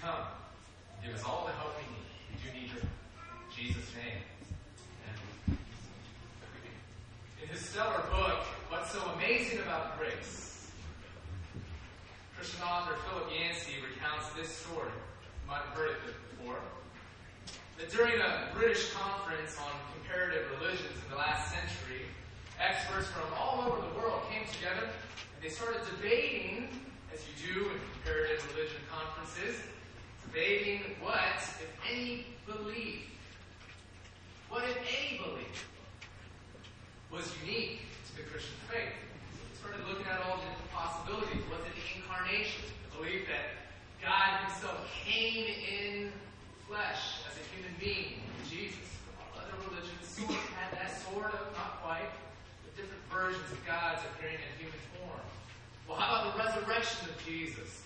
[0.00, 0.24] come
[1.04, 2.08] give us all the help we need.
[2.32, 2.84] We do need your
[3.54, 4.24] Jesus' name.
[7.42, 10.70] In his stellar book, What's So Amazing About Grace,
[12.36, 14.88] Christian author Philip Yancey recounts this story.
[14.88, 16.56] You might have heard it before.
[17.78, 22.08] That during a British conference on comparative religions in the last century,
[22.60, 26.68] experts from all over the world came together and they started debating,
[27.12, 29.60] as you do in comparative religion conferences,
[30.26, 33.00] debating what, if any, belief,
[34.48, 35.70] what if any belief
[37.10, 38.94] was unique to the Christian faith.
[39.58, 41.42] Started looking at all the possibilities.
[41.50, 43.58] Was it the incarnation, the belief that
[43.98, 46.14] God Himself came in
[46.70, 48.86] flesh as a human being, Jesus?
[49.34, 52.08] Other religions sort of had that sort of, not quite,
[52.62, 55.26] but different versions of God's appearing in human form.
[55.90, 57.82] Well, how about the resurrection of Jesus?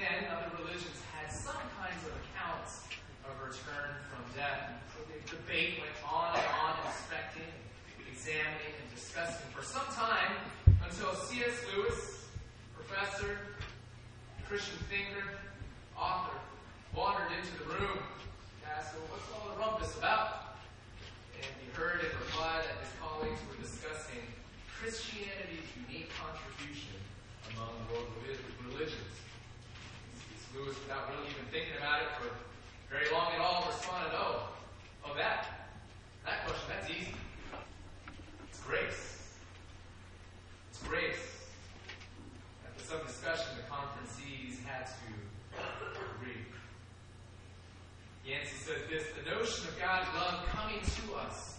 [0.00, 2.88] Again, other religions had some kinds of accounts
[3.28, 4.72] of return from death.
[4.96, 7.44] The debate went on and on, inspecting,
[8.08, 10.40] examining, and discussing for some time
[10.88, 11.52] until C.S.
[11.68, 12.24] Lewis,
[12.72, 13.60] professor,
[14.48, 15.36] Christian thinker,
[15.92, 16.32] author,
[16.96, 20.56] wandered into the room and asked, well, what's all the rumpus about?
[21.36, 24.24] And he heard in reply that his colleagues were discussing
[24.80, 26.96] Christianity's unique contribution
[27.52, 28.08] among world
[28.64, 29.19] religions.
[30.54, 32.28] Lewis, without really even thinking about it for
[32.90, 34.48] very long at all, responded, oh,
[35.04, 35.46] oh, that,
[36.24, 37.14] that question, that's easy.
[38.48, 39.18] It's grace.
[40.70, 41.46] It's grace.
[42.66, 46.42] After some discussion, the conferencees had to agree.
[48.26, 51.56] Yancey says this the notion of God's love coming to us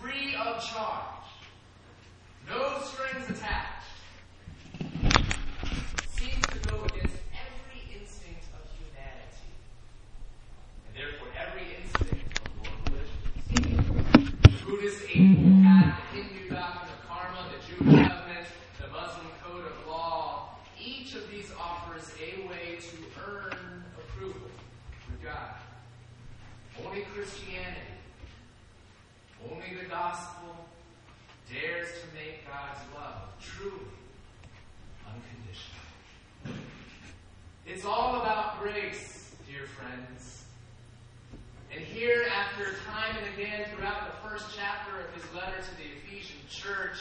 [0.00, 1.28] free of charge,
[2.48, 3.86] no strings attached,
[6.10, 9.52] seems to go against every instinct of humanity,
[10.88, 14.42] and therefore every instinct of world religions.
[14.42, 18.46] The Buddhist eightfold path, the Hindu doctrine of karma, the Jewish covenant,
[18.80, 24.48] the Muslim code of law, each of these offers a way to earn approval
[25.04, 25.56] from God.
[26.86, 27.80] Only Christianity,
[29.44, 30.56] only the gospel
[31.52, 33.76] dares to make God's love truly
[35.06, 36.64] unconditional.
[37.66, 39.11] It's all about grace.
[42.02, 46.42] Here, after time and again throughout the first chapter of his letter to the Ephesian
[46.50, 46.98] church,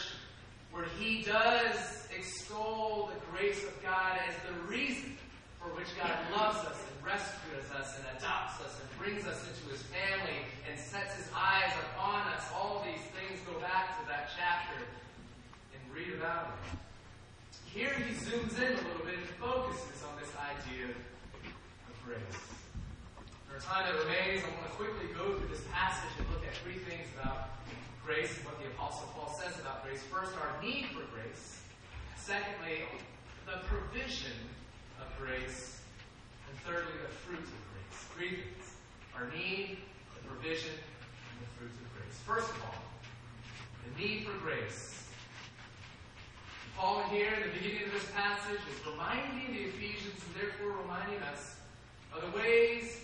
[0.69, 5.17] where he does extol the grace of God as the reason
[5.59, 9.73] for which God loves us and rescues us and adopts us and brings us into
[9.73, 12.43] his family and sets his eyes upon us.
[12.53, 16.77] All these things go back to that chapter and read about it.
[17.73, 22.60] Here he zooms in a little bit and focuses on this idea of grace.
[23.51, 26.55] A time that remains, I want to quickly go through this passage and look at
[26.63, 27.49] three things about
[28.05, 29.99] grace and what the Apostle Paul says about grace.
[30.07, 31.59] First, our need for grace.
[32.15, 32.87] Secondly,
[33.45, 34.39] the provision
[35.03, 35.81] of grace.
[36.47, 37.99] And thirdly, the fruit of grace.
[38.15, 38.65] Three things.
[39.19, 39.77] Our need,
[40.15, 42.15] the provision, and the fruit of grace.
[42.23, 42.79] First of all,
[43.83, 45.03] the need for grace.
[46.77, 51.19] Paul here in the beginning of this passage is reminding the Ephesians and therefore reminding
[51.23, 51.59] us
[52.15, 53.01] of the ways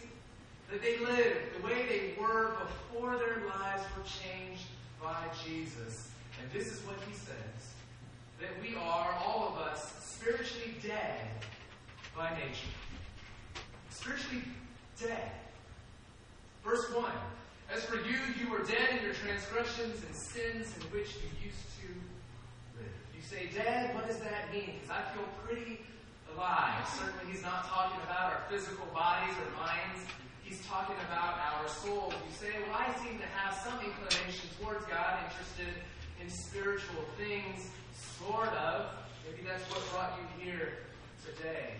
[0.71, 4.65] that they lived, the way they were before their lives were changed
[5.01, 5.15] by
[5.45, 6.11] Jesus.
[6.41, 7.73] And this is what he says
[8.39, 11.27] that we are, all of us, spiritually dead
[12.15, 12.73] by nature.
[13.89, 14.43] Spiritually
[15.01, 15.31] dead.
[16.63, 17.11] Verse 1
[17.73, 21.65] As for you, you were dead in your transgressions and sins in which you used
[21.81, 21.89] to
[22.77, 22.93] live.
[23.15, 23.95] You say, Dead?
[23.95, 24.77] What does that mean?
[24.77, 25.79] Because I feel pretty
[26.35, 26.87] alive.
[26.99, 30.05] Certainly, he's not talking about our physical bodies or minds.
[30.47, 32.13] He's talking about our souls.
[32.13, 35.75] You say, Well, I seem to have some inclination towards God, interested
[36.23, 37.67] in spiritual things,
[38.17, 38.87] sort of.
[39.27, 40.87] Maybe that's what brought you here
[41.19, 41.75] today.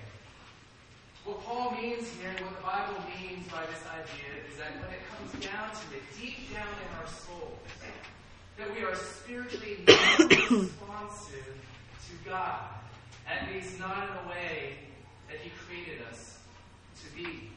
[1.24, 4.92] What Paul means here, and what the Bible means by this idea, is that when
[4.92, 7.60] it comes down to it, deep down in our souls,
[8.58, 11.56] that we are spiritually responsive
[12.04, 12.68] to God,
[13.28, 14.76] at least not in the way
[15.30, 16.40] that He created us
[17.04, 17.50] to be.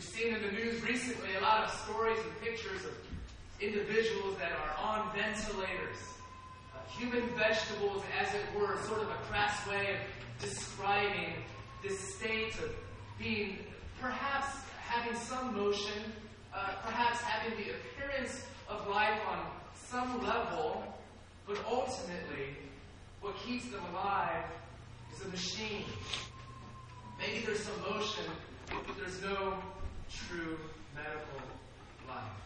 [0.00, 2.94] We've seen in the news recently a lot of stories and pictures of
[3.60, 5.98] individuals that are on ventilators.
[6.74, 11.34] Uh, human vegetables, as it were, sort of a crass way of describing
[11.82, 12.74] this state of
[13.18, 13.58] being
[14.00, 14.46] perhaps
[14.88, 16.02] having some motion,
[16.54, 19.44] uh, perhaps having the appearance of life on
[19.74, 20.82] some level,
[21.46, 22.56] but ultimately,
[23.20, 24.44] what keeps them alive
[25.14, 25.84] is a machine.
[27.18, 28.24] Maybe there's some motion,
[28.66, 29.62] but there's no
[30.10, 30.58] true
[30.94, 31.40] medical
[32.08, 32.40] life.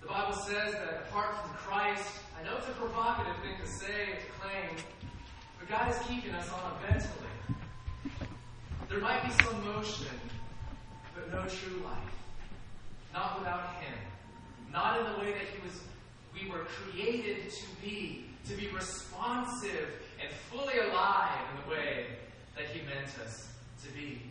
[0.00, 2.08] The Bible says that apart from Christ,
[2.38, 4.76] I know it's a provocative thing to say, to claim,
[5.58, 8.38] but God is keeping us on a ventilator.
[8.88, 10.16] There might be some motion,
[11.14, 12.12] but no true life.
[13.12, 13.98] Not without Him.
[14.72, 15.80] Not in the way that He was
[16.34, 19.88] we were created to be, to be responsive
[20.20, 22.06] and fully alive in the way
[22.56, 23.48] that He meant us
[23.84, 24.22] to be.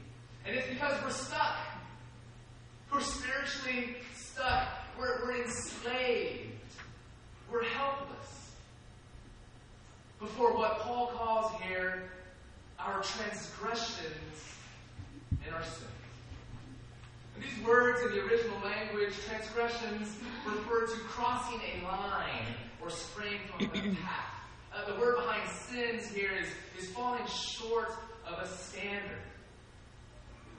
[0.45, 1.55] And it's because we're stuck.
[2.91, 4.67] We're spiritually stuck.
[4.99, 6.51] We're, we're enslaved.
[7.49, 8.51] We're helpless
[10.19, 12.11] before what Paul calls here
[12.79, 14.55] our transgressions
[15.45, 15.87] and our sins.
[17.39, 22.45] These words in the original language, transgressions, refer to crossing a line
[22.81, 24.31] or straying from the path.
[24.73, 26.47] Uh, the word behind sins here is,
[26.81, 27.93] is falling short
[28.27, 29.19] of a standard.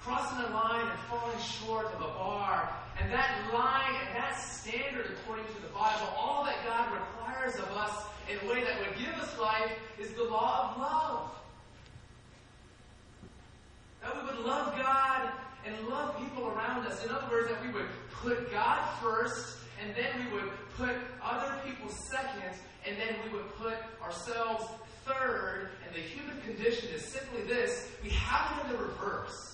[0.05, 2.69] Crossing a line and falling short of a bar.
[3.01, 7.71] And that line and that standard, according to the Bible, all that God requires of
[7.77, 9.71] us in a way that would give us life
[10.01, 11.31] is the law of love.
[14.03, 15.31] That we would love God
[15.65, 17.05] and love people around us.
[17.05, 21.55] In other words, that we would put God first, and then we would put other
[21.65, 24.65] people second, and then we would put ourselves
[25.05, 25.71] third.
[25.87, 29.52] And the human condition is simply this we have it in the reverse.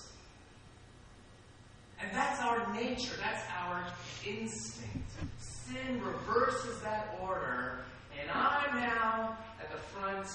[2.01, 3.85] And that's our nature, that's our
[4.25, 5.11] instinct.
[5.39, 7.79] Sin reverses that order,
[8.19, 10.25] and I'm now at the front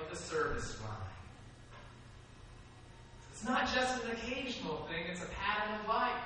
[0.00, 0.90] of the service line.
[3.32, 6.22] It's not just an occasional thing, it's a pattern of life.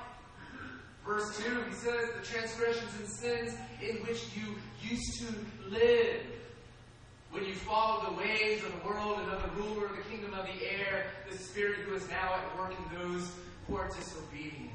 [1.06, 4.54] Verse 2, he says, the transgressions and sins in which you
[4.88, 5.34] used to
[5.68, 6.22] live.
[7.30, 10.32] When you followed the ways of the world and of the ruler of the kingdom
[10.34, 13.30] of the air, the spirit who is now at work in those
[13.72, 14.70] who are disobedient.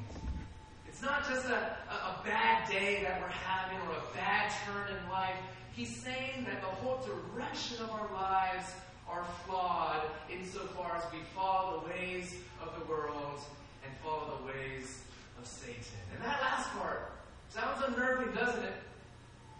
[0.88, 4.88] It's not just a, a, a bad day that we're having or a bad turn
[4.88, 5.36] in life.
[5.72, 8.72] He's saying that the whole direction of our lives
[9.08, 13.38] are flawed insofar as we follow the ways of the world
[13.84, 15.02] and follow the ways
[15.38, 15.78] of Satan.
[16.12, 17.12] And that last part
[17.50, 18.74] sounds unnerving, doesn't it?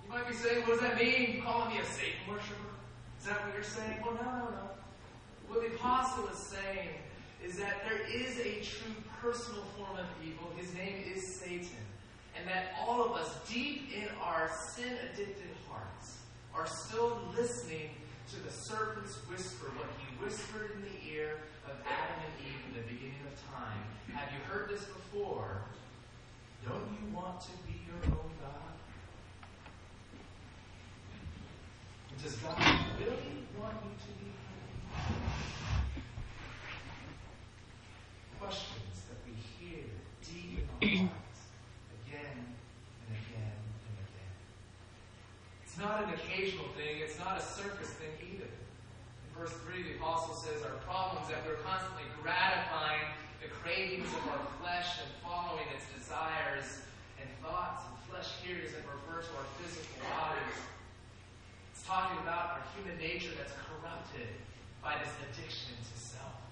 [0.04, 1.42] You might be saying, what does that mean?
[1.42, 2.74] Calling me a Satan worshiper?
[3.20, 4.00] Is that what you're saying?
[4.04, 4.68] Well, no, no, no.
[5.46, 6.88] What the apostle is saying
[7.44, 10.50] is that there is a true personal form of evil.
[10.56, 11.84] His name is Satan.
[12.38, 16.18] And that all of us, deep in our sin addicted hearts,
[16.54, 17.90] are still listening
[18.30, 22.80] to the serpent's whisper, what he whispered in the ear of Adam and Eve in
[22.80, 23.82] the beginning of time.
[24.14, 25.62] Have you heard this before?
[26.64, 28.74] Don't you want to be your own God?
[32.22, 32.58] Does God
[32.98, 34.28] really want you to be
[38.40, 39.84] Questions that we hear
[40.22, 41.42] deep in our hearts
[42.06, 44.34] again and again and again.
[45.78, 48.50] It's not an occasional thing, it's not a surface thing either.
[48.50, 53.06] In verse 3, the apostle says our problem is that we're constantly gratifying
[53.38, 56.82] the cravings of our flesh and following its desires
[57.22, 57.86] and thoughts.
[57.86, 60.58] And flesh here doesn't refer to our physical bodies.
[61.70, 64.34] It's talking about our human nature that's corrupted
[64.82, 66.42] by this addiction to self.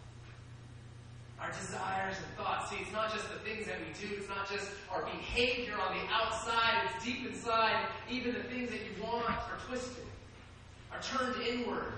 [1.40, 2.70] Our desires and thoughts.
[2.70, 5.94] See, it's not just the things that we do, it's not just our behavior on
[5.94, 7.86] the outside, it's deep inside.
[8.10, 10.04] Even the things that you want are twisted,
[10.92, 11.92] are turned inward,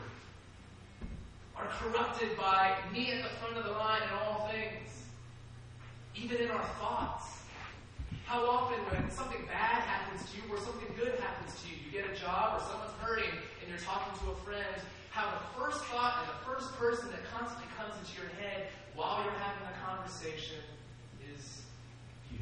[1.57, 5.07] are corrupted by me at the front of the line in all things.
[6.16, 7.38] Even in our thoughts.
[8.25, 11.90] How often, when something bad happens to you or something good happens to you, you
[11.90, 14.76] get a job or someone's hurting and you're talking to a friend,
[15.11, 19.25] how the first thought and the first person that constantly comes into your head while
[19.25, 19.78] you're having a
[20.19, 20.59] conversation
[21.35, 21.63] is
[22.33, 22.39] you.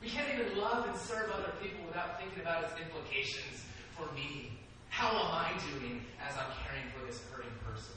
[0.00, 3.64] We can't even love and serve other people without thinking about its implications
[3.96, 4.58] for me.
[4.88, 7.94] How am I doing as I'm caring for this hurting person?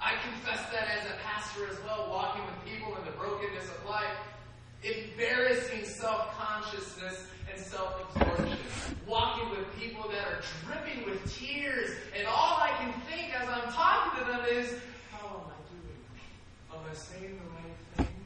[0.00, 3.88] I confess that as a pastor as well, walking with people in the brokenness of
[3.88, 4.16] life
[4.84, 8.58] embarrassing self consciousness and self absorption.
[9.06, 13.72] Walking with people that are dripping with tears, and all I can think as I'm
[13.72, 14.74] talking to them is,
[16.86, 18.16] Am I saying the right thing?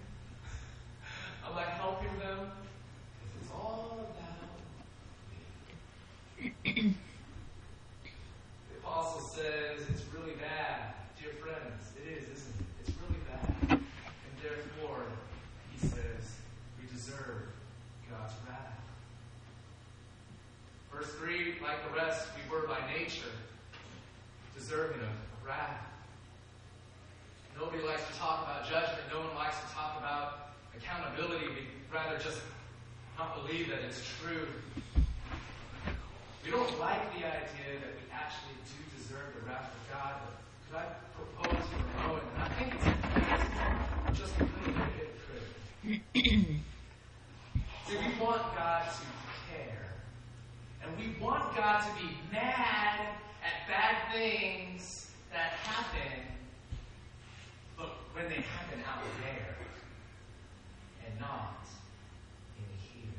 [1.47, 2.51] Am I helping them?
[3.17, 4.51] Because it's all about
[6.39, 6.95] me.
[8.69, 11.91] the apostle says it's really bad, dear friends.
[12.05, 12.67] It is, isn't it?
[12.83, 13.79] It's really bad.
[13.79, 15.05] And therefore,
[15.73, 16.37] he says,
[16.79, 17.49] we deserve
[18.11, 18.77] God's wrath.
[20.93, 23.33] Verse 3 Like the rest, we were by nature
[24.55, 25.90] deserving of wrath.
[27.61, 29.03] Nobody likes to talk about judgment.
[29.13, 31.47] No one likes to talk about accountability.
[31.47, 32.41] We'd rather just
[33.19, 34.49] not believe that it's true.
[36.43, 40.15] We don't like the idea that we actually do deserve the wrath of God.
[40.25, 42.75] But could I propose for a moment, I think
[44.09, 45.13] it's just a little bit
[45.85, 46.15] hypocritical.
[47.87, 49.05] See, we want God to
[49.53, 49.93] care.
[50.83, 53.01] And we want God to be mad
[53.45, 56.30] at bad things that happen,
[58.15, 59.57] when they happen out there
[61.07, 61.65] and not
[62.59, 63.13] in here.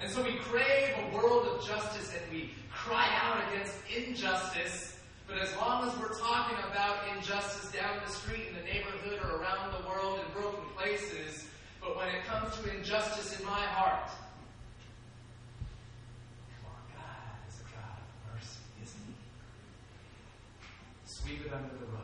[0.00, 4.98] And so we crave a world of justice and we cry out against injustice.
[5.26, 9.40] But as long as we're talking about injustice down the street in the neighborhood or
[9.40, 11.48] around the world in broken places,
[11.80, 14.08] but when it comes to injustice in my heart,
[16.62, 19.14] come on, God is a God of mercy, isn't He?
[21.06, 22.02] Sweep it under the rug.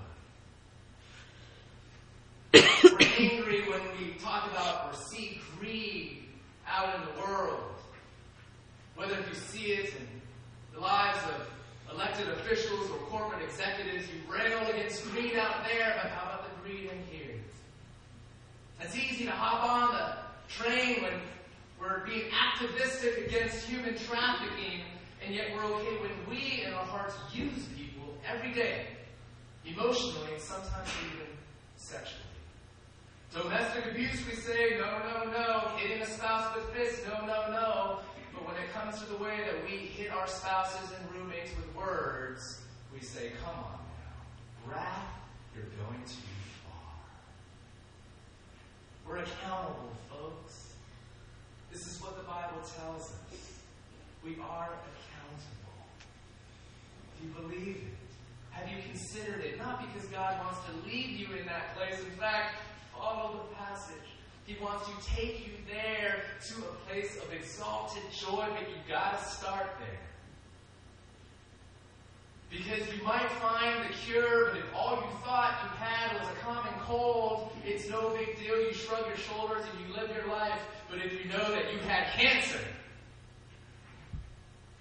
[2.52, 6.24] We're angry when we talk about or see greed
[6.66, 7.74] out in the world.
[8.96, 10.06] Whether you see it in
[10.74, 16.10] the lives of elected officials or corporate executives, you rail against greed out there, but
[16.10, 17.34] how about the greed in here?
[18.80, 20.16] It's easy to hop on the
[20.48, 21.12] train when
[21.80, 24.80] we're being activistic against human trafficking,
[25.24, 28.86] and yet we're okay when we, in our hearts, use people every day,
[29.64, 31.26] emotionally, and sometimes even
[31.76, 32.22] sexually.
[33.32, 35.76] Domestic abuse, we say, no, no, no.
[35.76, 37.98] Hitting a spouse with fists, no, no, no.
[38.34, 41.74] But when it comes to the way that we hit our spouses and roommates with
[41.74, 42.60] words,
[42.92, 43.78] we say, come on
[44.66, 44.72] now.
[44.72, 45.08] Wrath,
[45.54, 46.28] you're going too
[46.62, 46.92] far.
[49.08, 50.74] We're accountable, folks.
[51.72, 53.16] This is what the Bible tells us.
[54.22, 55.78] We are accountable.
[57.18, 58.11] Do you believe it?
[58.52, 59.58] Have you considered it?
[59.58, 61.98] Not because God wants to leave you in that place.
[61.98, 62.56] In fact,
[62.94, 63.96] follow the passage.
[64.46, 69.22] He wants to take you there to a place of exalted joy, but you gotta
[69.24, 70.00] start there.
[72.50, 76.40] Because you might find the cure, but if all you thought you had was a
[76.40, 78.60] common cold, it's no big deal.
[78.60, 80.60] You shrug your shoulders and you live your life.
[80.90, 82.58] But if you know that you had cancer,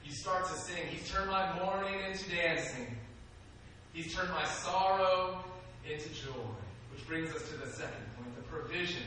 [0.04, 0.86] you start to sing.
[0.90, 2.88] He's turned my mourning into dancing.
[3.94, 5.44] He's turned my sorrow
[5.90, 6.34] into joy.
[6.92, 9.04] Which brings us to the second point the provision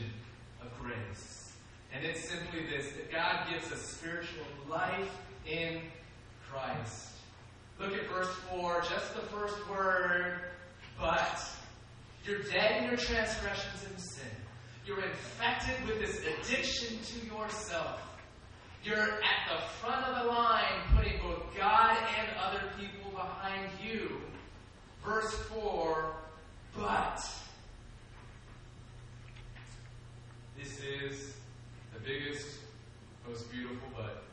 [0.61, 1.53] of grace.
[1.93, 5.09] And it's simply this that God gives us spiritual life
[5.45, 5.81] in
[6.49, 7.09] Christ.
[7.79, 10.39] Look at verse 4, just the first word,
[10.99, 11.41] but
[12.25, 14.31] you're dead in your transgressions and sin.
[14.85, 18.01] You're infected with this addiction to yourself.
[18.83, 24.21] You're at the front of the line, putting both God and other people behind you.
[25.05, 26.05] Verse 4,
[26.75, 27.23] but.
[30.57, 31.35] This is
[31.93, 32.47] the biggest,
[33.29, 34.23] most beautiful but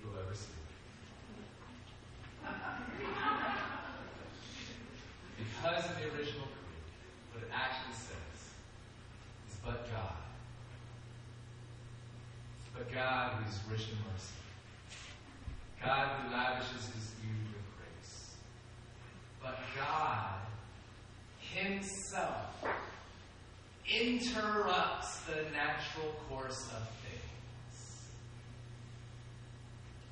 [0.00, 0.46] you'll ever see.
[5.36, 6.88] because of the original creed,
[7.34, 8.52] what it actually says
[9.50, 10.14] is but God.
[12.72, 14.32] But God who is rich in mercy.
[15.84, 17.08] God who lavishes his.
[19.42, 20.38] But God
[21.54, 22.48] himself
[23.88, 28.08] interrupts the natural course of things.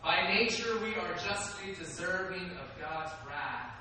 [0.02, 3.75] By nature, we are justly deserving of God's wrath.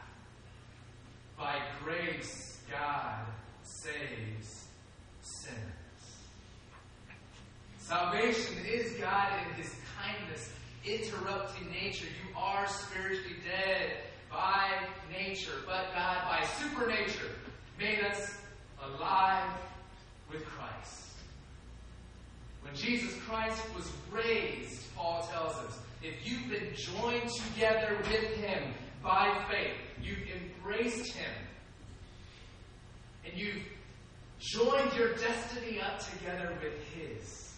[1.37, 3.25] By grace, God
[3.63, 4.67] saves
[5.21, 5.59] sinners.
[7.77, 10.51] Salvation is God in His kindness,
[10.83, 12.05] interrupting nature.
[12.05, 14.69] You are spiritually dead by
[15.11, 17.31] nature, but God, by supernature,
[17.79, 18.37] made us
[18.83, 19.51] alive
[20.31, 21.13] with Christ.
[22.61, 28.73] When Jesus Christ was raised, Paul tells us, if you've been joined together with Him
[29.03, 31.31] by faith, you've embraced Him,
[33.25, 33.63] and you've
[34.39, 37.53] joined your destiny up together with His.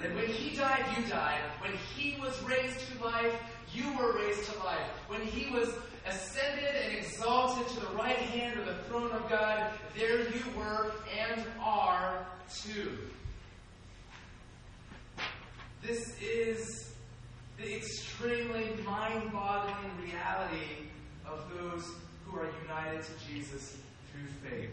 [0.00, 1.40] Then when He died, you died.
[1.60, 3.34] When He was raised to life,
[3.72, 4.90] you were raised to life.
[5.08, 5.70] When He was
[6.06, 10.92] ascended and exalted to the right hand of the throne of God, there you were
[11.18, 12.26] and are
[12.62, 12.98] too.
[15.82, 16.92] This is
[17.58, 20.90] the extremely mind boggling reality
[21.26, 21.84] of those
[22.24, 23.76] who are united to Jesus
[24.10, 24.70] through faith.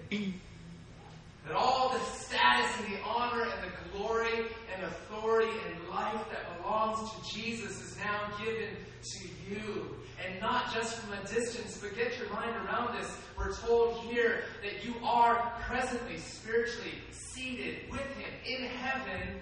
[1.45, 6.61] That all the status and the honor and the glory and authority and life that
[6.61, 8.69] belongs to Jesus is now given
[9.03, 9.95] to you.
[10.25, 13.11] And not just from a distance, but get your mind around this.
[13.37, 19.41] We're told here that you are presently, spiritually seated with Him in heaven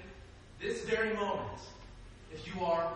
[0.59, 1.59] this very moment
[2.33, 2.93] if you are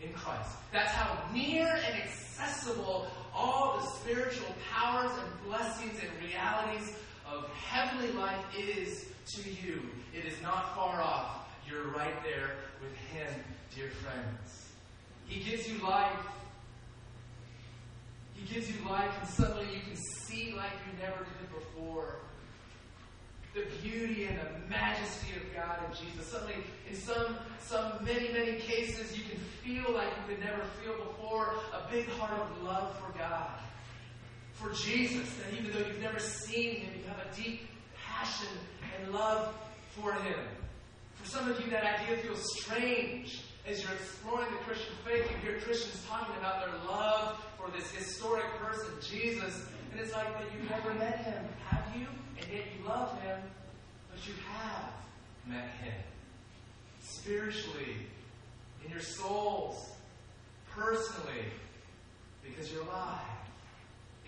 [0.00, 0.50] in Christ.
[0.72, 6.94] That's how near and accessible all the spiritual powers and blessings and realities
[7.32, 9.82] of heavenly life is to you.
[10.14, 11.48] It is not far off.
[11.68, 13.28] You're right there with Him,
[13.74, 14.68] dear friends.
[15.26, 16.26] He gives you life.
[18.34, 22.16] He gives you life, and suddenly you can see like you never could before.
[23.54, 26.26] The beauty and the majesty of God and Jesus.
[26.26, 26.54] Suddenly,
[26.88, 31.54] in some, some many, many cases, you can feel like you could never feel before
[31.74, 33.48] a big heart of love for God,
[34.60, 35.28] for Jesus.
[35.34, 37.68] That even though you've never seen Him, you have a deep
[38.06, 38.48] passion
[38.98, 39.54] and love
[39.90, 40.38] for Him.
[41.14, 45.28] For some of you, that idea feels strange as you're exploring the Christian faith.
[45.30, 50.32] You hear Christians talking about their love for this historic person, Jesus, and it's like
[50.32, 52.06] that you've never met Him, have you?
[52.40, 53.38] And yet you love Him,
[54.10, 54.92] but you have
[55.46, 55.94] met Him.
[57.00, 57.96] Spiritually,
[58.84, 59.90] in your souls,
[60.70, 61.46] personally,
[62.42, 63.20] because you're alive.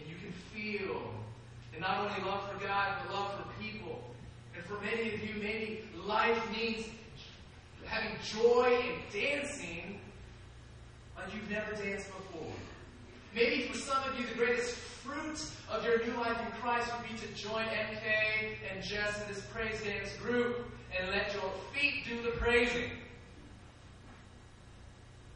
[0.00, 1.02] And you can feel,
[1.72, 4.02] and not only love for God, but love for people.
[4.56, 6.86] And for many of you, maybe life means
[7.86, 10.00] having joy and dancing
[11.16, 12.52] like you've never danced before.
[13.34, 17.08] Maybe for some of you, the greatest fruit of your new life in Christ would
[17.08, 20.66] be to join MK and Jess in this praise dance group
[20.98, 22.90] and let your feet do the praising.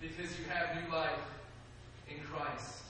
[0.01, 1.19] Because you have new life
[2.09, 2.84] in Christ.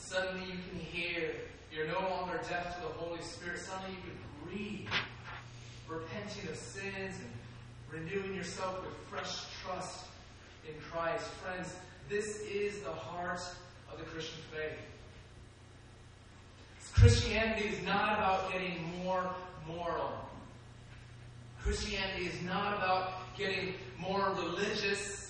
[0.00, 1.30] Suddenly you can hear.
[1.72, 3.60] You're no longer deaf to the Holy Spirit.
[3.60, 4.88] Suddenly you can breathe,
[5.88, 7.30] repenting of sins and
[7.92, 10.06] renewing yourself with fresh trust
[10.66, 11.24] in Christ.
[11.44, 11.74] Friends,
[12.08, 13.40] this is the heart
[13.92, 14.78] of the Christian faith.
[16.94, 19.30] Christianity is not about getting more
[19.66, 20.12] moral.
[21.62, 25.29] Christianity is not about getting more religious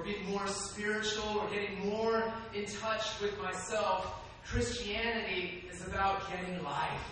[0.00, 4.22] or being more spiritual or getting more in touch with myself.
[4.44, 7.04] Christianity is about getting life.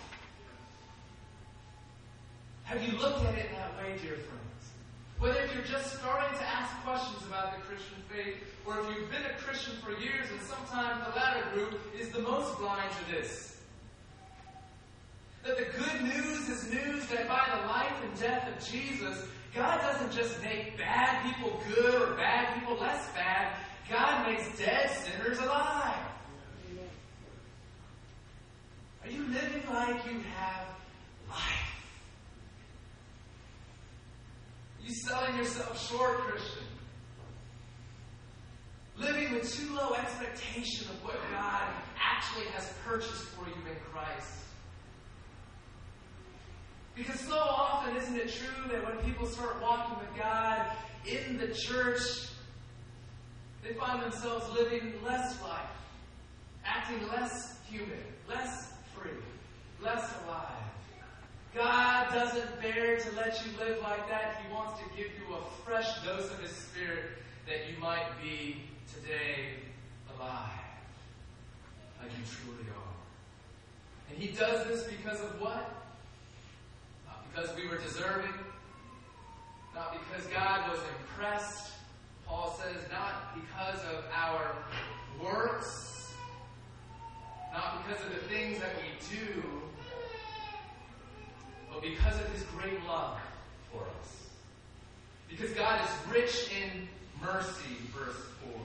[2.63, 4.71] Have you looked at it that way, dear friends?
[5.19, 9.11] Whether if you're just starting to ask questions about the Christian faith, or if you've
[9.11, 13.11] been a Christian for years, and sometimes the latter group is the most blind to
[13.11, 13.57] this.
[15.43, 19.81] That the good news is news that by the life and death of Jesus, God
[19.81, 23.55] doesn't just make bad people good or bad people less bad.
[23.89, 26.05] God makes dead sinners alive.
[29.03, 30.67] Are you living like you have
[31.29, 31.69] life?
[34.85, 36.63] You selling yourself short, Christian.
[38.97, 41.63] Living with too low expectation of what God
[41.99, 44.33] actually has purchased for you in Christ.
[46.95, 50.71] Because so often, isn't it true that when people start walking with God
[51.05, 52.29] in the church,
[53.63, 55.69] they find themselves living less life,
[56.65, 59.11] acting less human, less free,
[59.81, 60.45] less alive.
[61.55, 64.41] God doesn't bear to let you live like that.
[64.45, 67.05] He wants to give you a fresh dose of His Spirit
[67.47, 69.55] that you might be today
[70.15, 70.49] alive,
[72.01, 74.09] like you truly are.
[74.09, 75.78] And He does this because of what?
[77.31, 78.33] Because we were deserving,
[79.75, 81.71] not because God was impressed.
[82.25, 84.55] Paul says, not because of our
[85.23, 86.13] works,
[87.53, 89.43] not because of the things that we do,
[91.71, 93.17] but because of his great love
[93.71, 94.27] for us.
[95.29, 96.87] Because God is rich in
[97.21, 98.17] mercy, verse
[98.51, 98.61] 4.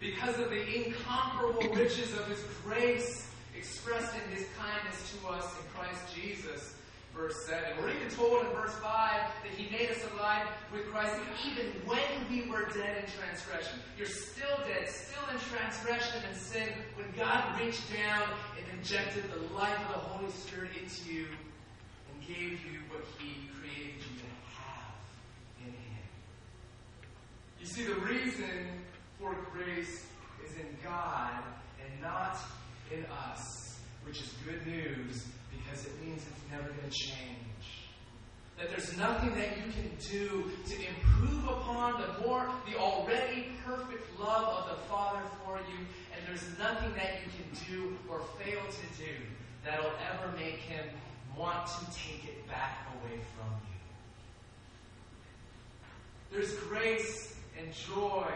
[0.00, 5.66] Because of the incomparable riches of his grace expressed in his kindness to us in
[5.74, 6.74] Christ Jesus,
[7.18, 7.64] verse 7.
[7.82, 12.00] We're even told in verse 5 that he made us alive with Christ even when
[12.30, 13.80] we were dead in transgression.
[13.98, 18.22] You're still dead, still in transgression and sin, when God reached down
[18.56, 23.48] and injected the life of the Holy Spirit into you and gave you what He
[23.58, 24.94] created you to have
[25.66, 26.06] in Him.
[27.58, 28.84] You see, the reason
[29.18, 30.06] for grace
[30.46, 31.42] is in God
[31.84, 32.38] and not
[32.92, 35.26] in us, which is good news
[35.68, 37.88] because it means it's never going to change.
[38.58, 44.18] That there's nothing that you can do to improve upon the more the already perfect
[44.18, 48.60] love of the Father for you, and there's nothing that you can do or fail
[48.60, 49.12] to do
[49.64, 50.84] that'll ever make him
[51.36, 53.78] want to take it back away from you.
[56.32, 58.26] There's grace and joy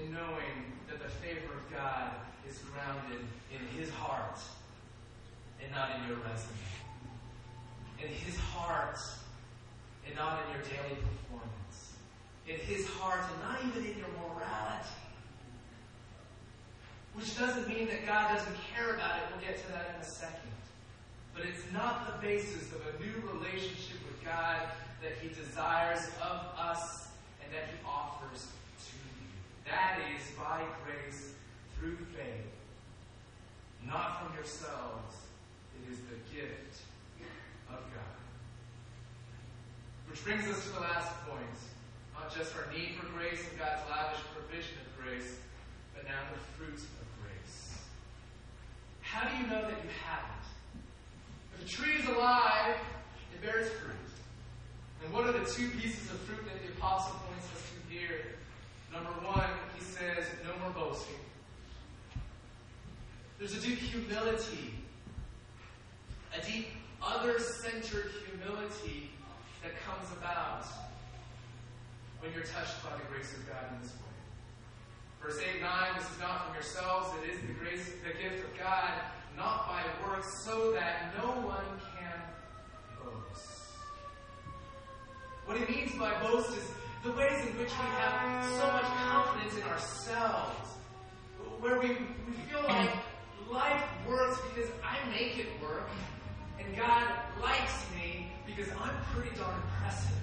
[0.00, 2.10] in knowing that the favor of God
[2.48, 4.40] is grounded in His heart
[5.62, 6.56] and not in your resume.
[8.02, 8.98] In His heart
[10.06, 11.94] and not in your daily performance.
[12.48, 14.88] In His heart and not even in your morality.
[17.14, 19.22] Which doesn't mean that God doesn't care about it.
[19.30, 20.50] We'll get to that in a second.
[21.34, 24.68] But it's not the basis of a new relationship with God
[25.02, 27.08] that He desires of us
[27.42, 29.26] and that He offers to you.
[29.66, 31.32] That is by grace
[31.76, 32.52] through faith,
[33.86, 35.16] not from yourselves.
[35.90, 36.82] Is the gift
[37.68, 38.16] of God.
[40.08, 41.58] Which brings us to the last point.
[42.14, 45.38] Not just our need for grace and God's lavish provision of grace,
[45.92, 47.82] but now the fruit of grace.
[49.00, 51.58] How do you know that you have it?
[51.58, 52.76] If a tree is alive,
[53.34, 54.12] it bears fruit.
[55.02, 58.38] And what are the two pieces of fruit that the apostle points us to here?
[58.92, 61.16] Number one, he says, no more boasting.
[63.40, 64.74] There's a deep humility,
[66.36, 66.68] a deep
[67.02, 69.10] other centered humility
[69.62, 70.64] that comes about
[72.20, 74.10] when you're touched by the grace of God in this way.
[75.22, 78.58] Verse 8 9, this is not from yourselves, it is the grace, the gift of
[78.58, 78.92] God,
[79.36, 81.64] not by works, so that no one
[81.96, 82.20] can
[83.02, 83.72] boast.
[85.46, 86.70] What he means by boast is
[87.04, 90.68] the ways in which we have so much confidence in ourselves,
[91.60, 92.90] where we, we feel like
[93.50, 95.88] life works because I make it work,
[96.64, 97.06] and God
[97.40, 100.16] likes me because I'm pretty darn impressive.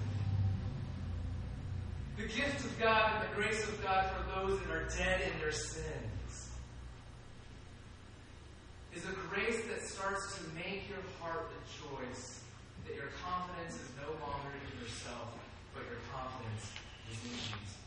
[2.16, 5.40] The gift of God and the grace of God for those that are dead in
[5.40, 6.50] their sins
[8.94, 12.40] is a grace that starts to make your heart rejoice
[12.86, 15.28] that your confidence is no longer in yourself,
[15.74, 16.72] but your confidence
[17.12, 17.78] is in Jesus.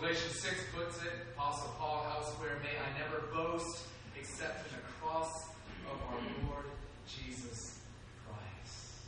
[0.00, 3.84] Galatians 6 puts it, Apostle Paul elsewhere, may I never boast
[4.18, 5.48] except in the cross
[5.86, 6.66] of our Lord
[7.06, 7.78] Jesus
[8.26, 9.04] Christ.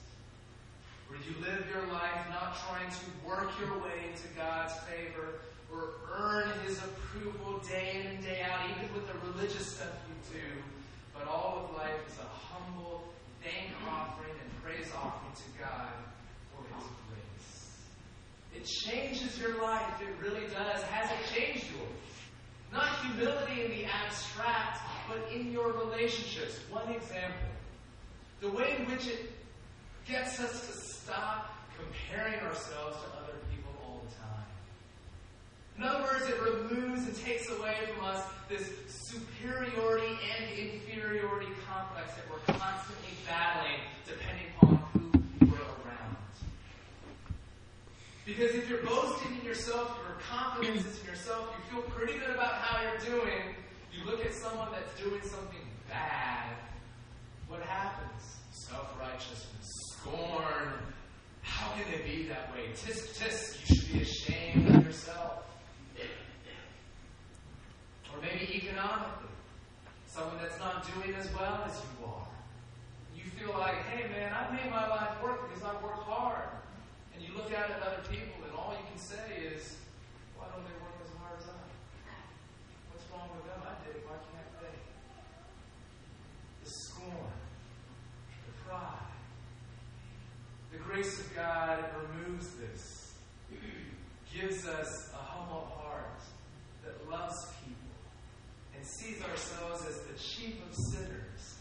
[1.08, 5.40] Where you live your life not trying to work your way into God's favor
[5.72, 10.40] or earn His approval day in and day out, even with the religious stuff you
[10.40, 10.46] do,
[11.14, 13.04] but all of life is a humble
[13.42, 15.92] thank offering and praise offering to God
[16.52, 17.72] for His grace.
[18.54, 20.00] It changes your life.
[20.00, 20.82] It really does.
[20.82, 21.96] Has it changed yours?
[22.72, 26.58] Not humility in the abstract, but in your relationships.
[26.70, 27.55] One example.
[28.40, 29.32] The way in which it
[30.06, 34.46] gets us to stop comparing ourselves to other people all the time.
[35.78, 42.14] In other words, it removes and takes away from us this superiority and inferiority complex
[42.14, 46.16] that we're constantly battling depending upon who we're around.
[48.24, 52.30] Because if you're boasting in yourself, your confidence is in yourself, you feel pretty good
[52.30, 53.54] about how you're doing,
[53.92, 56.56] you look at someone that's doing something bad,
[57.48, 58.36] what happens?
[58.52, 60.72] Self righteousness, scorn.
[61.42, 62.72] How can it be that way?
[62.74, 65.44] Tisk, tisk, you should be ashamed of yourself.
[68.12, 69.28] Or maybe economically,
[70.06, 72.26] someone that's not doing as well as you are.
[73.14, 76.48] You feel like, hey man, I made my life work because I work hard.
[77.14, 79.76] And you look out at other people, and all you can say is,
[80.36, 81.60] why don't they work as hard as I?
[82.92, 83.60] What's wrong with them?
[83.64, 84.04] I did.
[84.04, 84.76] Why can't they?
[86.64, 87.32] The scorn,
[88.48, 89.12] the pride.
[90.72, 93.12] The grace of God removes this,
[94.34, 96.22] gives us a humble heart
[96.82, 98.00] that loves people
[98.74, 101.58] and sees ourselves as the chief of sinners,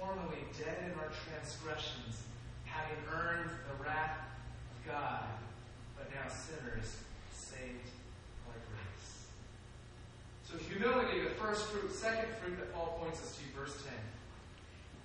[0.00, 2.22] formerly dead in our transgressions,
[2.64, 4.16] having earned the wrath
[4.70, 5.26] of God,
[5.98, 6.96] but now sinners
[7.30, 7.92] saved
[8.46, 9.28] by grace.
[10.48, 11.92] So humility, the first fruit.
[11.92, 13.92] Second fruit that Paul points us to, verse 10.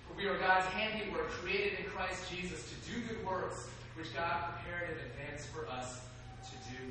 [0.08, 4.54] For we are God's handiwork, created in Christ Jesus to do good works, which God
[4.54, 6.02] prepared in advance for us
[6.46, 6.84] to do.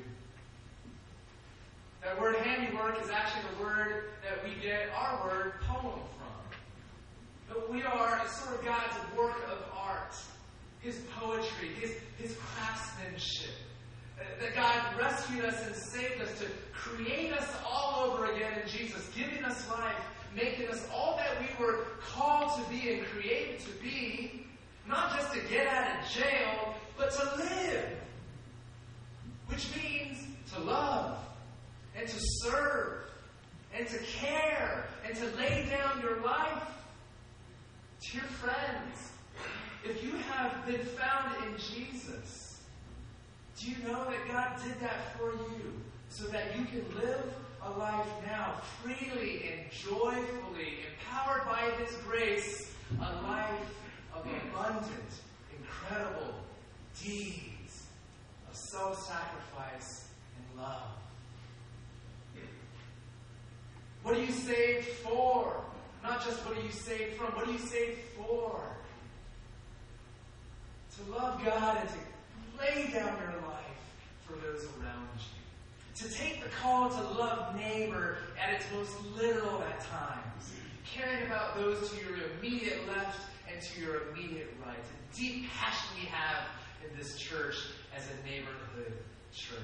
[2.03, 6.27] That word handiwork is actually the word that we get our word poem from.
[7.49, 10.15] But we are sort of God's work of art,
[10.79, 13.55] His poetry, His, his craftsmanship.
[14.39, 19.09] That God rescued us and saved us to create us all over again in Jesus,
[19.15, 19.95] giving us life,
[20.37, 24.45] making us all that we were called to be and created to be,
[24.87, 27.89] not just to get out of jail, but to live.
[29.47, 30.19] Which means
[30.53, 31.17] to love
[31.97, 33.09] and to serve
[33.75, 36.63] and to care and to lay down your life.
[38.11, 39.11] Dear friends,
[39.83, 42.47] if you have been found in Jesus,
[43.59, 45.73] Do you know that God did that for you
[46.09, 52.71] so that you can live a life now freely and joyfully, empowered by His grace,
[52.99, 53.75] a life
[54.13, 55.11] of abundant,
[55.57, 56.35] incredible
[57.03, 57.85] deeds
[58.49, 60.97] of self sacrifice and love?
[64.03, 65.61] What are you saved for?
[66.01, 68.61] Not just what are you saved from, what are you saved for?
[70.95, 71.95] To love God and to
[72.57, 73.83] lay down your life
[74.25, 75.46] for those around you.
[75.99, 80.53] To take the call to love neighbor at its most literal at times.
[80.85, 83.19] Caring about those to your immediate left
[83.51, 84.77] and to your immediate right.
[84.77, 86.43] A deep passion we have
[86.87, 87.55] in this church
[87.95, 88.93] as a neighborhood
[89.33, 89.57] church.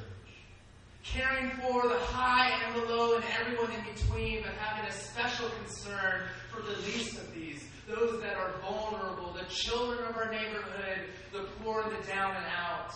[1.03, 5.47] Caring for the high and the low and everyone in between, but having a special
[5.61, 11.09] concern for the least of these, those that are vulnerable, the children of our neighborhood,
[11.31, 12.91] the poor the down and out.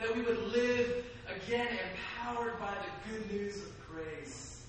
[0.00, 4.66] That we would live again empowered by the good news of grace.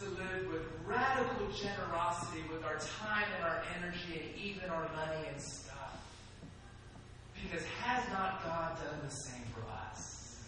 [0.00, 5.26] To live with radical generosity with our time and our energy and even our money
[5.28, 6.00] and stuff.
[7.42, 10.44] Because has not God done the same for us?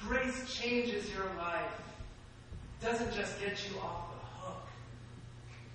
[0.00, 1.72] Grace changes your life.
[2.80, 4.66] Doesn't just get you off the hook.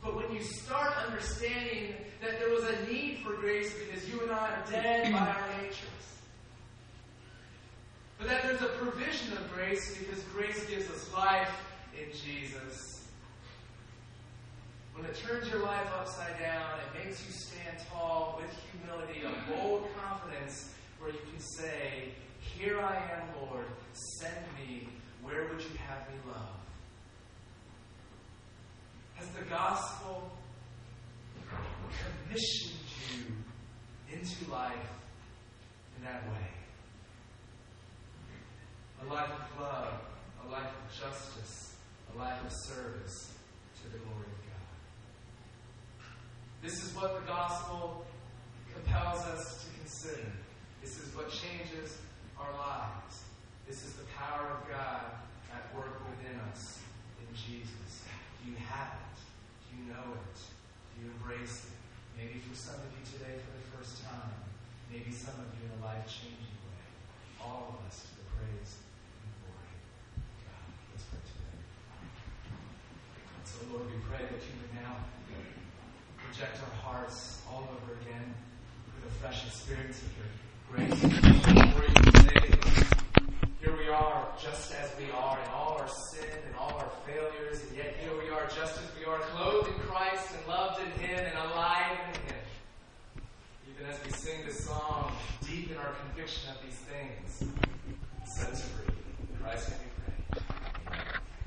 [0.01, 4.31] But when you start understanding that there was a need for grace because you and
[4.31, 6.18] I are dead by our natures,
[8.19, 11.49] but that there's a provision of grace because grace gives us life
[11.97, 13.07] in Jesus.
[14.93, 19.51] When it turns your life upside down, it makes you stand tall with humility, a
[19.51, 22.09] bold confidence where you can say,
[22.41, 24.89] Here I am, Lord, send me.
[25.23, 26.59] Where would you have me love?
[29.15, 30.29] Has the gospel
[32.27, 32.79] commissioned
[33.15, 34.73] you into life
[35.97, 36.58] in that way?
[39.01, 39.93] A life of love,
[40.45, 41.75] a life of justice,
[42.13, 43.33] a life of service
[43.81, 46.07] to the glory of God.
[46.61, 48.05] This is what the gospel
[48.73, 50.31] compels us to consider.
[50.81, 51.97] This is what changes
[52.39, 53.23] our lives.
[53.67, 55.05] This is the power of God
[55.53, 56.79] at work within us
[57.19, 58.03] in Jesus.
[58.43, 59.19] Do you have it?
[59.69, 60.39] Do you know it?
[60.95, 61.75] Do you embrace it?
[62.17, 64.35] Maybe for some of you today for the first time.
[64.91, 66.83] Maybe some of you in a life changing way.
[67.39, 69.71] All of us to the praise and glory
[70.17, 70.65] of God.
[70.91, 71.59] Let's pray today.
[73.49, 74.95] So, Lord, we pray that you would now
[76.23, 78.35] project our hearts all over again
[78.93, 80.29] with a fresh experience of your
[80.69, 81.01] grace.
[83.59, 87.63] Here we are, just as we are, in all our sin and all our failures,
[87.67, 90.91] and yet here we are, just as we are, clothed in Christ and loved in
[91.03, 92.41] Him and alive in Him.
[93.73, 95.11] Even as we sing this song,
[95.47, 97.49] deep in our conviction of these things,
[98.25, 98.93] set us free.
[98.93, 99.75] In Christ, we
[100.37, 100.43] pray.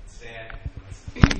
[0.06, 1.32] Stand.